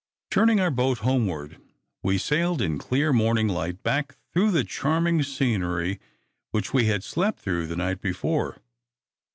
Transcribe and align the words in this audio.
Turning 0.31 0.59
our 0.59 0.71
boat 0.71 0.97
homeward, 1.05 1.61
we 2.01 2.17
sailed 2.17 2.59
in 2.59 2.79
clear 2.79 3.13
morning 3.13 3.47
light 3.47 3.83
back 3.83 4.15
through 4.33 4.49
the 4.49 4.63
charming 4.63 5.21
scenery 5.21 5.99
which 6.49 6.73
we 6.73 6.85
had 6.85 7.03
slept 7.03 7.39
through 7.39 7.67
the 7.67 7.75
night 7.75 8.01
before. 8.01 8.57